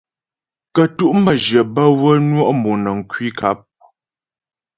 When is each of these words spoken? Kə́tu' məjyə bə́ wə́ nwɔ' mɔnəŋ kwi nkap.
Kə́tu' 0.75 1.13
məjyə 1.23 1.61
bə́ 1.75 1.87
wə́ 2.01 2.15
nwɔ' 2.29 2.55
mɔnəŋ 2.61 2.97
kwi 3.09 3.25
nkap. 3.33 3.59